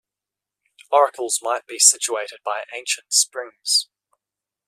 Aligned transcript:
Oracles 0.91 1.41
might 1.43 1.67
be 1.67 1.77
situated 1.77 2.39
by 2.43 2.65
ancient 2.73 3.13
springs. 3.13 3.87